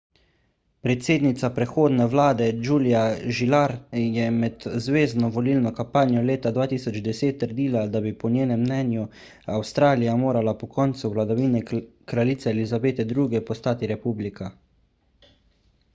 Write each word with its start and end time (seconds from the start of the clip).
predsednica 0.85 1.49
prehodne 1.57 2.05
vlade 2.13 2.45
julia 2.67 3.01
gillard 3.39 3.99
je 4.13 4.23
med 4.37 4.65
zvezno 4.85 5.29
volilno 5.35 5.71
kampanjo 5.81 6.23
leta 6.29 6.51
2010 6.55 7.37
trdila 7.43 7.83
da 7.97 8.01
bi 8.07 8.13
po 8.23 8.31
njenem 8.37 8.63
mnenju 8.69 9.03
avstralija 9.59 10.15
morala 10.23 10.53
po 10.63 10.69
koncu 10.79 11.11
vladavine 11.17 11.61
kraljice 12.13 12.55
elizabete 12.57 13.05
ii 13.13 13.43
postati 13.51 13.91
republika 13.97 14.49